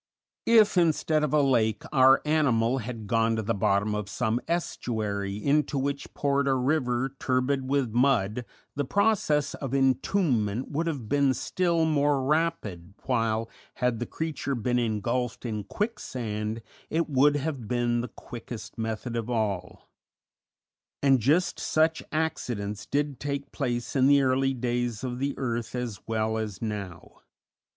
If, 0.47 0.79
instead 0.79 1.23
of 1.23 1.31
a 1.31 1.43
lake, 1.43 1.83
our 1.91 2.23
animal 2.25 2.79
had 2.79 3.05
gone 3.05 3.35
to 3.35 3.43
the 3.43 3.53
bottom 3.53 3.93
of 3.93 4.09
some 4.09 4.41
estuary 4.47 5.37
into 5.37 5.77
which 5.77 6.11
poured 6.15 6.47
a 6.47 6.55
river 6.55 7.15
turbid 7.19 7.69
with 7.69 7.91
mud, 7.93 8.43
the 8.75 8.83
process 8.83 9.53
of 9.53 9.75
entombment 9.75 10.71
would 10.71 10.87
have 10.87 11.07
been 11.07 11.35
still 11.35 11.85
more 11.85 12.23
rapid, 12.23 12.95
while, 13.03 13.47
had 13.75 13.99
the 13.99 14.07
creature 14.07 14.55
been 14.55 14.79
engulfed 14.79 15.45
in 15.45 15.65
quicksand, 15.65 16.63
it 16.89 17.07
would 17.07 17.35
have 17.35 17.67
been 17.67 18.01
the 18.01 18.07
quickest 18.07 18.79
method 18.79 19.15
of 19.15 19.29
all; 19.29 19.87
and 21.03 21.19
just 21.19 21.59
such 21.59 22.01
accidents 22.11 22.87
did 22.87 23.19
take 23.19 23.51
place 23.51 23.95
in 23.95 24.07
the 24.07 24.23
early 24.23 24.55
days 24.55 25.03
of 25.03 25.19
the 25.19 25.35
earth 25.37 25.75
as 25.75 25.99
well 26.07 26.39
as 26.39 26.59
now. 26.59 27.21